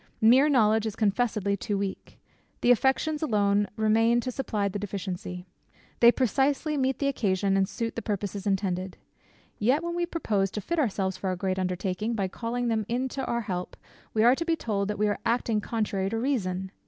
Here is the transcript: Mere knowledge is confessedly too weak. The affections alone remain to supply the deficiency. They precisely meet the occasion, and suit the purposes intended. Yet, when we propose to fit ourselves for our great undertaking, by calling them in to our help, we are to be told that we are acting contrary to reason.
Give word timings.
Mere 0.21 0.49
knowledge 0.49 0.87
is 0.87 0.95
confessedly 0.95 1.55
too 1.55 1.77
weak. 1.77 2.17
The 2.61 2.71
affections 2.71 3.21
alone 3.21 3.67
remain 3.75 4.19
to 4.21 4.31
supply 4.31 4.67
the 4.67 4.79
deficiency. 4.79 5.45
They 5.99 6.11
precisely 6.11 6.75
meet 6.75 6.97
the 6.97 7.07
occasion, 7.07 7.55
and 7.55 7.69
suit 7.69 7.95
the 7.95 8.01
purposes 8.01 8.47
intended. 8.47 8.97
Yet, 9.59 9.83
when 9.83 9.93
we 9.93 10.07
propose 10.07 10.49
to 10.53 10.61
fit 10.61 10.79
ourselves 10.79 11.17
for 11.17 11.27
our 11.27 11.35
great 11.35 11.59
undertaking, 11.59 12.15
by 12.15 12.29
calling 12.29 12.67
them 12.67 12.83
in 12.89 13.09
to 13.09 13.23
our 13.27 13.41
help, 13.41 13.77
we 14.11 14.23
are 14.23 14.33
to 14.33 14.43
be 14.43 14.55
told 14.55 14.87
that 14.87 14.97
we 14.97 15.07
are 15.07 15.19
acting 15.23 15.61
contrary 15.61 16.09
to 16.09 16.17
reason. 16.17 16.71